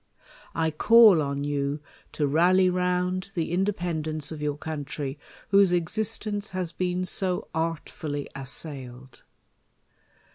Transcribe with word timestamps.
I 0.55 0.71
call 0.71 1.21
on 1.21 1.43
you 1.43 1.79
to 2.13 2.25
rally 2.25 2.71
round 2.71 3.27
the 3.35 3.51
independ 3.55 4.01
* 4.05 4.05
cnce 4.05 4.31
of 4.31 4.41
your 4.41 4.57
country, 4.57 5.19
w4iose 5.53 5.73
existence 5.73 6.49
has 6.57 6.71
been 6.71 7.05
so 7.05 7.49
artfully 7.53 8.27
assailed. 8.35 9.21